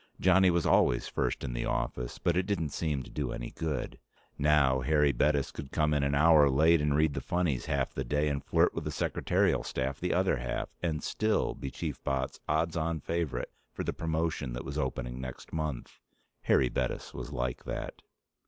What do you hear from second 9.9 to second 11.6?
the other half and still